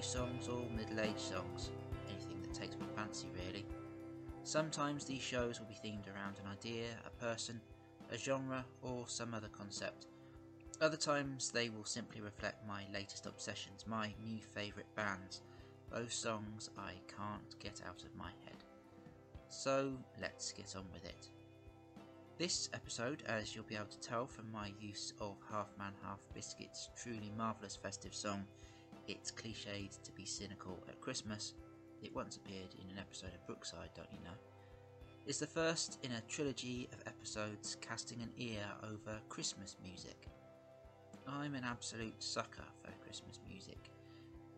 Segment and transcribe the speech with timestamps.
[0.00, 1.70] new songs, or middle aged songs.
[2.08, 3.66] Anything that takes my fancy, really.
[4.44, 7.60] Sometimes these shows will be themed around an idea, a person,
[8.10, 10.06] a genre, or some other concept.
[10.80, 15.42] Other times they will simply reflect my latest obsessions, my new favourite bands,
[15.92, 18.64] those songs I can't get out of my head.
[19.50, 21.28] So let's get on with it.
[22.38, 26.20] This episode, as you'll be able to tell from my use of Half Man Half
[26.32, 28.46] Biscuit's truly marvellous festive song,
[29.08, 31.54] It's Cliched to Be Cynical at Christmas,
[32.02, 34.36] it once appeared in an episode of Brookside, don't you know?
[35.26, 40.28] It's the first in a trilogy of episodes casting an ear over Christmas music.
[41.26, 43.90] I'm an absolute sucker for Christmas music,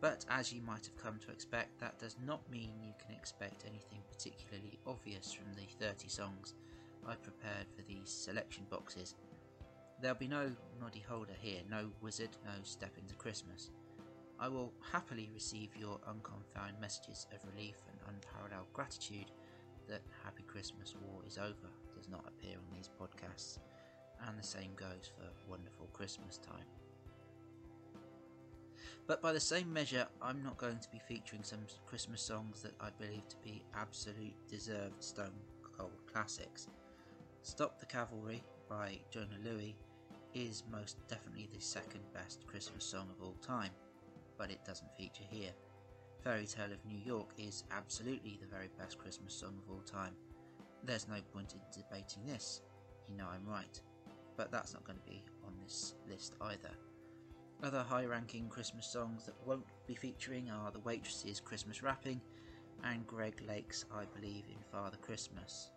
[0.01, 3.65] but as you might have come to expect, that does not mean you can expect
[3.67, 6.55] anything particularly obvious from the 30 songs
[7.07, 9.15] I prepared for these selection boxes.
[10.01, 10.51] There'll be no
[10.81, 13.71] noddy holder here, no wizard, no step into Christmas.
[14.43, 19.31] I will happily receive your unconfined messages of relief and unparalleled gratitude
[19.89, 23.61] that Happy Christmas War is over does not appear on these podcasts,
[24.27, 26.67] and the same goes for Wonderful Christmas Time.
[29.07, 32.75] But by the same measure, I'm not going to be featuring some Christmas songs that
[32.81, 35.39] I believe to be absolute deserved stone
[35.79, 36.67] cold classics.
[37.43, 39.77] Stop the Cavalry by Jona Lewie
[40.35, 43.71] is most definitely the second best Christmas song of all time,
[44.43, 45.53] but it doesn't feature here.
[46.25, 50.15] Fairy Tale of New York is absolutely the very best Christmas song of all time.
[50.83, 52.61] There's no point in debating this,
[53.09, 53.81] you know I'm right,
[54.37, 56.73] but that's not going to be on this list either.
[57.63, 62.21] Other high ranking Christmas songs that won't be featuring are The Waitresses' Christmas Wrapping
[62.83, 65.71] and Greg Lake's I Believe in Father Christmas.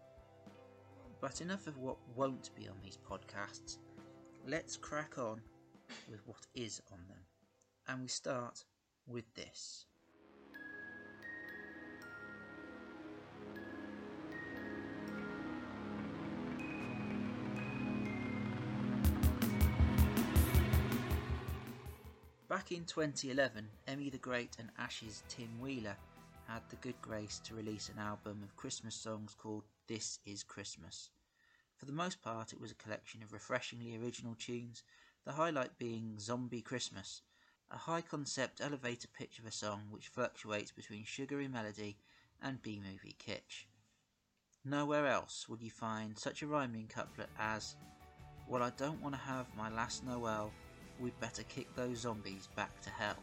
[1.21, 3.77] But enough of what won't be on these podcasts.
[4.47, 5.39] Let's crack on
[6.09, 7.24] with what is on them.
[7.88, 8.63] And we start
[9.07, 9.85] with this.
[22.47, 25.96] Back in 2011, Emmy the Great and Ash's Tim Wheeler
[26.47, 31.09] had the good grace to release an album of Christmas songs called This Is Christmas.
[31.75, 34.84] For the most part, it was a collection of refreshingly original tunes,
[35.25, 37.22] the highlight being Zombie Christmas,
[37.75, 41.97] a high concept elevator pitch of a song which fluctuates between sugary melody
[42.41, 43.65] and B movie kitsch.
[44.63, 47.75] Nowhere else would you find such a rhyming couplet as,
[48.47, 50.51] Well, I don't want to have my last Noel,
[51.01, 53.17] we'd better kick those zombies back to hell.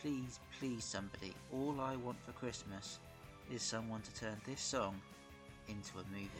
[0.00, 3.00] Please, please, somebody, all I want for Christmas
[3.52, 4.98] is someone to turn this song
[5.68, 6.30] into a movie.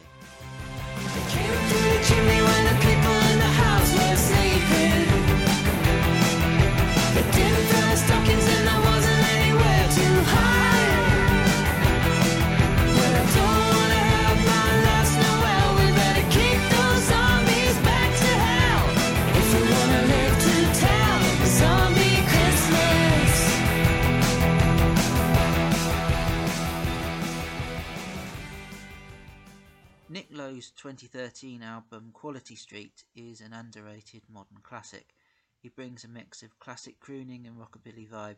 [30.85, 35.15] 2013 album Quality Street is an underrated modern classic.
[35.57, 38.35] He brings a mix of classic crooning and rockabilly vibe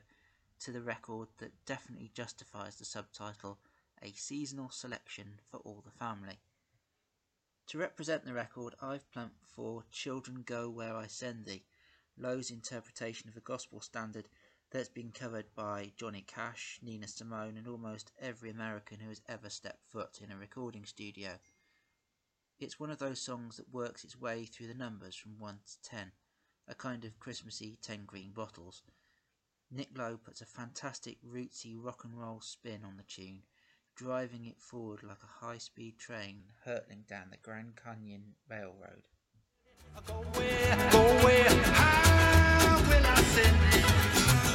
[0.62, 3.57] to the record that definitely justifies the subtitle
[4.02, 6.40] A Seasonal Selection for All the Family.
[7.68, 11.66] To represent the record, I've plumped for Children Go Where I Send Thee,
[12.18, 14.30] Lowe's interpretation of a gospel standard
[14.72, 19.50] that's been covered by Johnny Cash, Nina Simone, and almost every American who has ever
[19.50, 21.31] stepped foot in a recording studio.
[22.59, 25.89] It's one of those songs that works its way through the numbers from 1 to
[25.89, 26.12] 10,
[26.68, 28.81] a kind of Christmassy 10 green bottles.
[29.69, 33.44] Nick Lowe puts a fantastic rootsy rock and roll spin on the tune,
[33.95, 39.07] driving it forward like a high speed train hurtling down the Grand Canyon Railroad.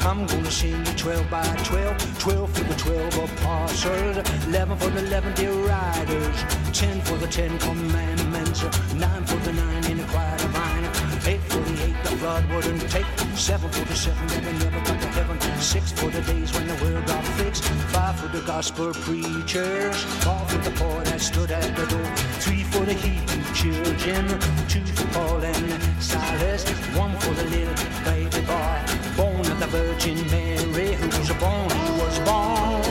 [0.05, 4.17] I'm gonna sing you 12 by 12, 12 for the 12 apostles,
[4.49, 6.37] 11 for the 11 dear riders,
[6.73, 8.65] 10 for the 10 commandments,
[8.95, 10.85] 9 for the 9 in the choir divine,
[11.25, 13.07] 8 for the 8 the blood wouldn't take,
[13.37, 16.67] 7 for the 7 that they never got to heaven, 6 for the days when
[16.67, 21.53] the world got fixed, 5 for the gospel preachers, 4 for the poor that stood
[21.53, 22.13] at the door,
[22.43, 24.27] 3 for the Hebrew children,
[24.69, 28.92] 2 for Paul and Silas, 1 for the little baby boy,
[29.63, 32.83] the Virgin Mary, who was born, he was born,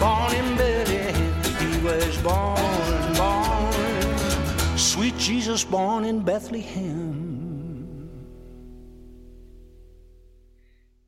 [0.00, 8.10] born in Bethlehem, he was born, born, sweet Jesus born in Bethlehem.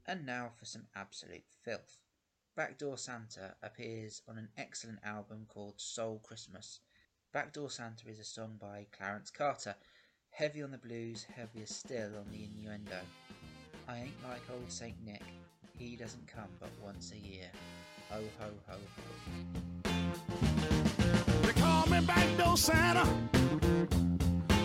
[0.06, 1.99] And now for some absolute filth.
[2.55, 6.79] Backdoor Santa appears on an excellent album called Soul Christmas.
[7.33, 9.75] Backdoor Santa is a song by Clarence Carter,
[10.31, 13.00] heavy on the blues, heavier still on the innuendo.
[13.88, 15.23] I ain't like old Saint Nick,
[15.79, 17.49] he doesn't come but once a year.
[18.11, 19.93] Ho ho ho ho.
[21.43, 23.06] They call me Backdoor Santa.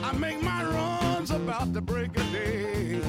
[0.04, 3.00] I make my runs about the break of day.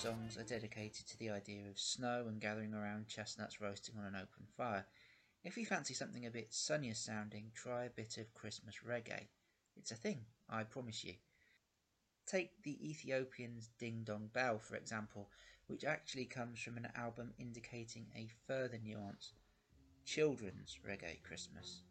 [0.00, 4.14] Songs are dedicated to the idea of snow and gathering around chestnuts roasting on an
[4.14, 4.86] open fire.
[5.44, 9.26] If you fancy something a bit sunnier sounding, try a bit of Christmas reggae.
[9.76, 11.12] It's a thing, I promise you.
[12.26, 15.28] Take the Ethiopians' Ding Dong Bell, for example,
[15.66, 19.32] which actually comes from an album indicating a further nuance
[20.06, 21.82] children's reggae Christmas.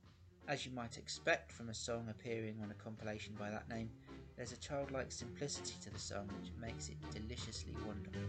[0.48, 3.92] As you might expect from a song appearing on a compilation by that name,
[4.40, 8.22] there's a childlike simplicity to the song which makes it deliciously wonderful.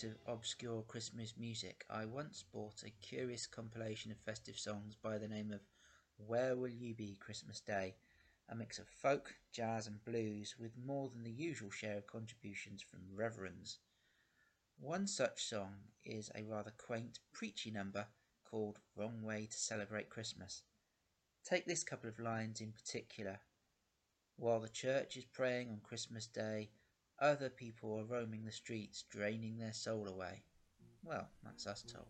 [0.00, 5.18] Pursuit of obscure Christmas music, I once bought a curious compilation of festive songs by
[5.18, 5.60] the name of
[6.16, 7.96] Where Will You Be Christmas Day,
[8.48, 12.80] a mix of folk, jazz, and blues with more than the usual share of contributions
[12.80, 13.76] from reverends.
[14.78, 18.06] One such song is a rather quaint, preachy number
[18.50, 20.62] called Wrong Way to Celebrate Christmas.
[21.44, 23.40] Take this couple of lines in particular.
[24.36, 26.70] While the church is praying on Christmas Day,
[27.20, 30.42] other people are roaming the streets, draining their soul away.
[31.04, 32.06] Well, that's us told.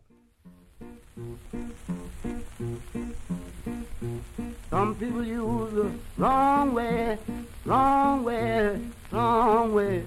[4.71, 7.19] Some people use the wrong way,
[7.65, 8.81] wrong way,
[9.11, 10.05] wrong way.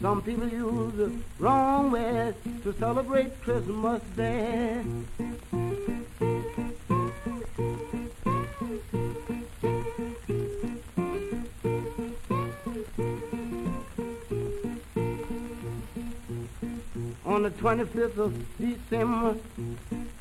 [0.00, 4.84] Some people use the wrong way to celebrate Christmas Day.
[17.32, 19.34] On the 25th of December,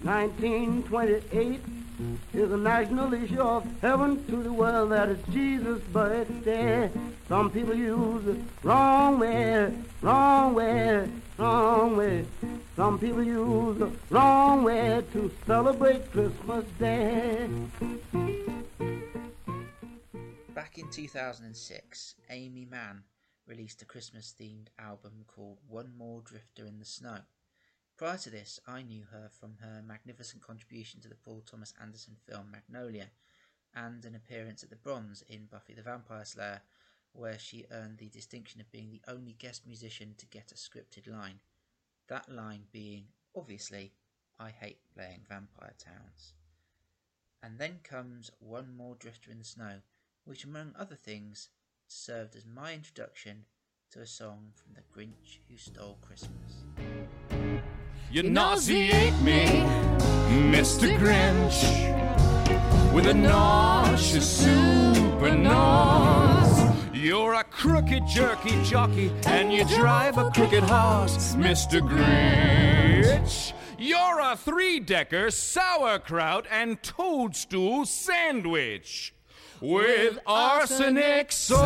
[0.01, 1.59] 1928,
[2.33, 6.89] is a national issue of heaven to the world that is Jesus' birthday.
[7.27, 12.25] Some people use it wrong way, wrong way, wrong way.
[12.77, 17.49] Some people use the wrong way to celebrate Christmas Day.
[20.55, 23.03] Back in 2006, Aimee Mann
[23.47, 27.19] released a Christmas themed album called One More Drifter in the Snow.
[27.97, 32.15] Prior to this, I knew her from her magnificent contribution to the Paul Thomas Anderson
[32.27, 33.11] film Magnolia
[33.75, 36.61] and an appearance at the Bronze in Buffy the Vampire Slayer,
[37.13, 41.11] where she earned the distinction of being the only guest musician to get a scripted
[41.11, 41.39] line.
[42.07, 43.05] That line being,
[43.35, 43.93] obviously,
[44.39, 46.33] I hate playing vampire towns.
[47.43, 49.81] And then comes One More Drifter in the Snow,
[50.25, 51.49] which, among other things,
[51.91, 53.43] served as my introduction
[53.91, 56.63] to a song from The Grinch Who Stole Christmas.
[58.09, 59.45] You nauseate me,
[60.49, 60.97] Mr.
[60.97, 66.73] Grinch, with a nauseous super nose.
[66.93, 71.81] You're a crooked jerky jockey, and you drive a crooked horse, Mr.
[71.81, 73.51] Grinch.
[73.77, 79.13] You're a three-decker sauerkraut and toadstool sandwich
[79.61, 81.59] with arsenic sauce.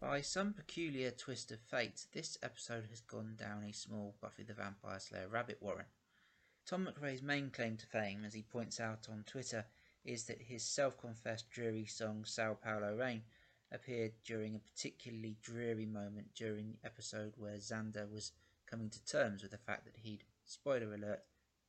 [0.00, 4.54] By some peculiar twist of fate, this episode has gone down a small Buffy the
[4.54, 5.84] Vampire Slayer rabbit warren.
[6.66, 9.66] Tom McRae's main claim to fame, as he points out on Twitter,
[10.04, 13.22] is that his self confessed dreary song Sao Paulo Rain
[13.70, 18.32] appeared during a particularly dreary moment during the episode where Xander was
[18.68, 21.20] coming to terms with the fact that he'd, spoiler alert,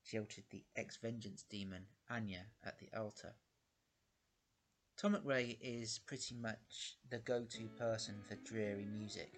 [0.06, 3.34] jilted the ex vengeance demon Anya at the altar.
[4.98, 9.34] Tom McRae is pretty much the go to person for dreary music.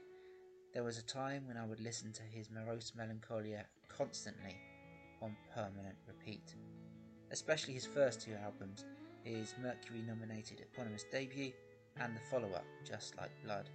[0.74, 4.58] There was a time when I would listen to his morose melancholia constantly
[5.22, 6.56] on permanent repeat,
[7.32, 8.86] especially his first two albums,
[9.24, 11.52] his Mercury nominated eponymous debut
[12.00, 13.70] and the follow up, Just Like Blood.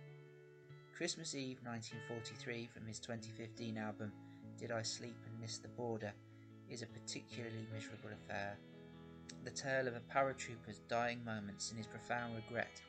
[0.96, 4.10] Christmas Eve 1943 from his 2015 album
[4.58, 6.10] Did I Sleep and Miss the Border
[6.70, 8.56] is a particularly miserable affair.
[9.44, 12.80] The tale of a paratrooper's dying moments and his profound regret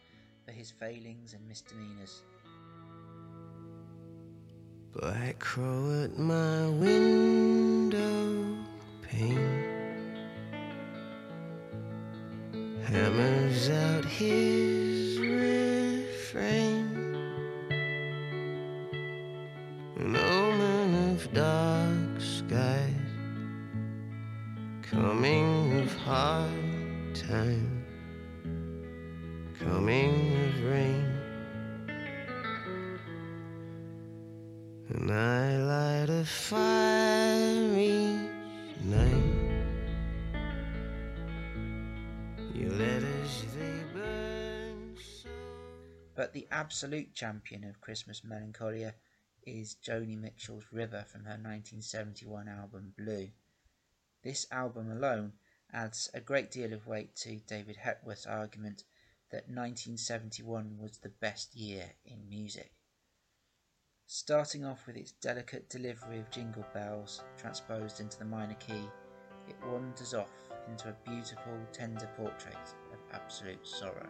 [0.46, 2.24] for his failings and misdemeanors.
[4.94, 8.56] Black crow at my window
[9.02, 9.66] pane
[12.86, 16.67] hammers out his refrain.
[20.00, 22.94] An omen of dark skies,
[24.84, 27.84] coming of hard time,
[29.60, 31.18] coming of rain.
[34.90, 39.34] And I light a fire each night.
[42.54, 45.30] Your letters they burn so.
[46.16, 48.94] But the absolute champion of Christmas melancholia
[49.48, 53.30] is Joni Mitchell's River from her 1971 album Blue.
[54.22, 55.32] This album alone
[55.72, 58.84] adds a great deal of weight to David Hepworth's argument
[59.32, 62.74] that 1971 was the best year in music.
[64.06, 68.90] Starting off with its delicate delivery of jingle bells transposed into the minor key,
[69.48, 74.10] it wanders off into a beautiful, tender portrait of absolute sorrow.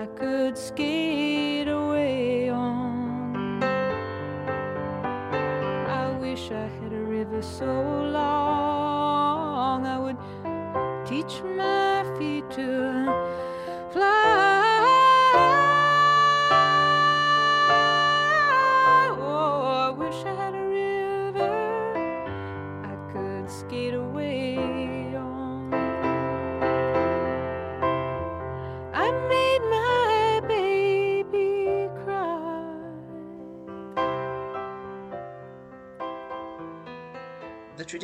[0.00, 3.62] I could skate away on.
[5.90, 10.16] I wish I had a river so long I would
[11.06, 13.04] teach my feet to
[13.92, 14.49] fly.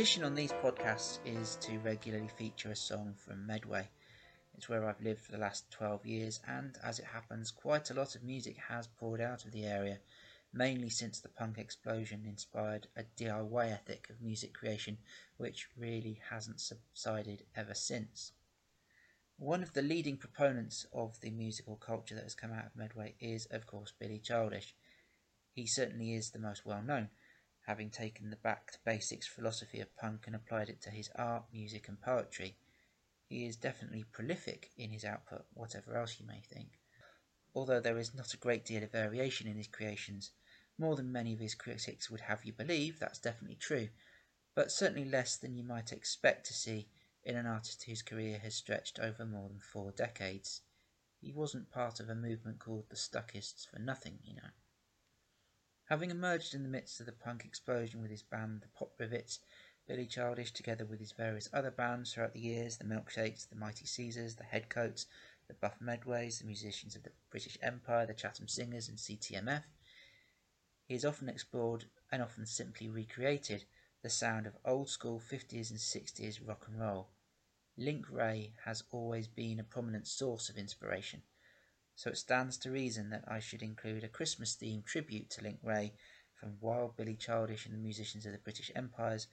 [0.06, 3.88] Tradition on these podcasts is to regularly feature a song from Medway.
[4.56, 7.94] It's where I've lived for the last 12 years, and as it happens, quite a
[7.94, 9.98] lot of music has poured out of the area,
[10.52, 14.98] mainly since the punk explosion inspired a DIY ethic of music creation,
[15.38, 18.30] which really hasn't subsided ever since.
[19.38, 23.16] One of the leading proponents of the musical culture that has come out of Medway
[23.18, 24.72] is, of course, Billy Childish.
[25.50, 27.08] He certainly is the most well known,
[27.66, 31.44] having taken the back to basics philosophy of punk and applied it to his art,
[31.52, 32.56] music, and poetry.
[33.28, 36.78] He is definitely prolific in his output, whatever else you may think.
[37.54, 40.30] Although there is not a great deal of variation in his creations,
[40.78, 43.88] more than many of his critics would have you believe, that's definitely true,
[44.54, 46.88] but certainly less than you might expect to see
[47.24, 50.60] in an artist whose career has stretched over more than four decades.
[51.20, 54.50] He wasn't part of a movement called the Stuckists for nothing, you know.
[55.86, 59.38] Having emerged in the midst of the punk explosion with his band the Pop Rivets,
[59.86, 63.86] Billy Childish, together with his various other bands throughout the years, the Milkshakes, the Mighty
[63.86, 65.06] Caesars, the Headcoats,
[65.46, 69.62] the Buff Medways, the musicians of the British Empire, the Chatham Singers, and CTMF,
[70.86, 73.64] he has often explored and often simply recreated
[74.02, 77.10] the sound of old school 50s and 60s rock and roll.
[77.76, 81.22] Link Wray has always been a prominent source of inspiration,
[81.96, 85.58] so it stands to reason that I should include a Christmas themed tribute to Link
[85.62, 85.94] Wray
[86.34, 89.26] from Wild Billy Childish and the musicians of the British Empire's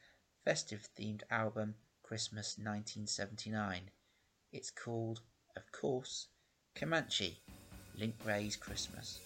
[0.46, 3.92] festive themed album Christmas 1979.
[4.54, 5.20] It's called,
[5.58, 6.28] of course,
[6.74, 7.42] Comanche
[7.98, 9.20] Link Wray's Christmas.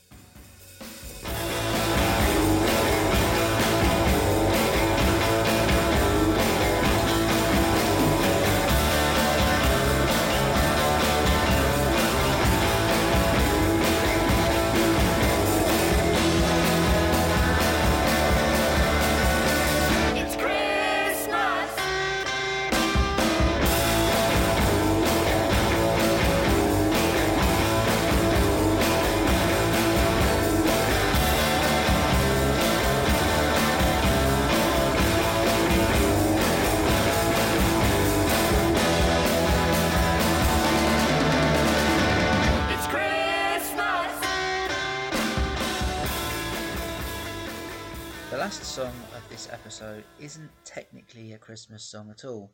[49.79, 52.51] Episode isn't technically a Christmas song at all,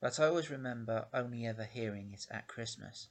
[0.00, 3.08] but I always remember only ever hearing it at Christmas.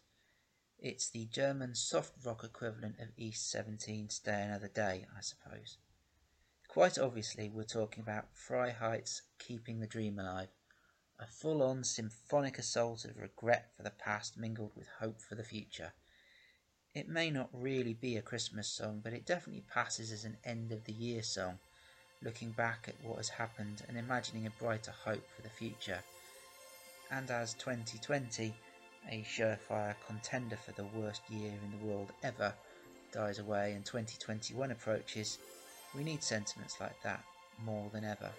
[0.80, 5.78] It's the German soft rock equivalent of East 17 Stay Another Day, I suppose.
[6.70, 10.52] Quite obviously, we're talking about Freiheit's Keeping the Dream Alive,
[11.20, 15.44] a full on symphonic assault of regret for the past mingled with hope for the
[15.44, 15.92] future.
[16.96, 20.72] It may not really be a Christmas song, but it definitely passes as an end
[20.72, 21.60] of the year song,
[22.24, 26.00] looking back at what has happened and imagining a brighter hope for the future.
[27.12, 28.54] And as 2020,
[29.10, 32.54] a surefire contender for the worst year in the world ever,
[33.12, 35.40] dies away and 2021 approaches,
[35.96, 37.24] we need sentiments like that
[37.66, 38.32] more than ever.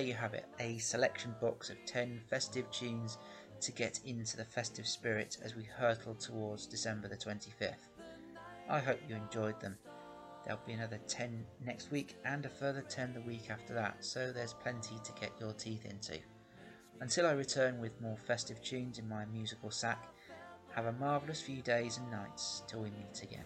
[0.00, 3.18] There you have it, a selection box of 10 festive tunes
[3.60, 7.90] to get into the festive spirit as we hurtle towards December the 25th.
[8.70, 9.76] I hope you enjoyed them.
[10.42, 14.32] There'll be another 10 next week and a further 10 the week after that, so
[14.32, 16.18] there's plenty to get your teeth into.
[17.00, 20.02] Until I return with more festive tunes in my musical sack,
[20.70, 23.44] have a marvellous few days and nights till we meet again.